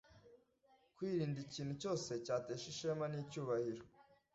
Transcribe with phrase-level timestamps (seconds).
[0.95, 3.83] Kwirinda ikintu cyose cyatesha ishema n icyubahiro